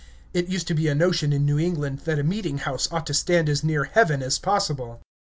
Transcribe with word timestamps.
It 0.33 0.47
used 0.49 0.65
to 0.69 0.73
be 0.73 0.87
a 0.87 0.95
notion 0.95 1.31
in 1.31 1.45
New 1.45 1.59
England 1.59 1.99
that 2.05 2.17
a 2.17 2.23
meeting 2.23 2.57
house 2.57 2.91
ought 2.91 3.05
to 3.05 3.13
stand 3.13 3.47
as 3.49 3.63
near 3.63 3.83
heaven 3.83 4.23
as 4.23 4.39
possible. 4.39 4.99